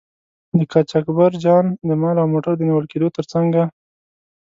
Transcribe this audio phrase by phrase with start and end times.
[0.57, 3.61] د قاچاقبرجان د مال او موټر د نیول کیدو تر څنګه.